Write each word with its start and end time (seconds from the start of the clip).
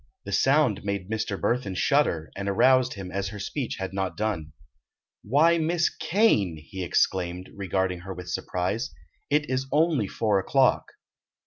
The 0.25 0.31
sound 0.31 0.83
made 0.83 1.11
Mr. 1.11 1.39
Burthon 1.39 1.75
shudder, 1.75 2.31
and 2.35 2.49
aroused 2.49 2.95
him 2.95 3.11
as 3.11 3.27
her 3.27 3.37
speech 3.37 3.75
had 3.75 3.93
not 3.93 4.17
done. 4.17 4.51
"Why, 5.21 5.59
Miss 5.59 5.91
Kane!" 5.95 6.57
he 6.57 6.83
exclaimed, 6.83 7.51
regarding 7.55 7.99
her 7.99 8.13
with 8.15 8.27
surprise, 8.31 8.95
"it 9.29 9.47
is 9.47 9.67
only 9.71 10.07
four 10.07 10.39
o'clock." 10.39 10.89